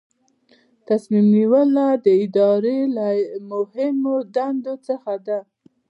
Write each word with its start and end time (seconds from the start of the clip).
تصمیم 0.87 1.25
نیونه 1.35 1.85
د 2.05 2.05
ادارې 2.23 2.79
له 2.95 3.07
مهمو 3.49 4.15
دندو 4.35 4.73
څخه 4.87 5.13
ده. 5.27 5.39